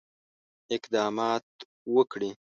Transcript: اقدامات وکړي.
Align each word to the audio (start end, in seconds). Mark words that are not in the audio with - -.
اقدامات 0.75 1.47
وکړي. 1.95 2.29